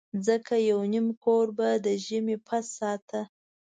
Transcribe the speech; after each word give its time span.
ځکه 0.27 0.53
یو 0.69 0.79
نیم 0.91 1.07
کور 1.23 1.47
به 1.57 1.69
د 1.85 1.87
ژمي 2.05 2.37
پس 2.47 2.65
ساته. 2.77 3.21